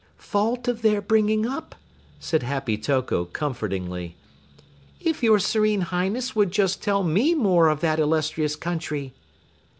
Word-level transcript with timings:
"Fault 0.17 0.67
of 0.67 0.81
their 0.81 0.99
bringing 0.99 1.45
up," 1.45 1.75
said 2.19 2.41
Happy 2.41 2.75
Toko 2.75 3.23
comfortingly. 3.25 4.17
"If 4.99 5.21
your 5.21 5.37
serene 5.37 5.81
Highness 5.81 6.35
would 6.35 6.49
just 6.51 6.81
tell 6.81 7.03
me 7.03 7.35
more 7.35 7.67
of 7.69 7.81
that 7.81 7.99
illustrious 7.99 8.55
country!" 8.55 9.13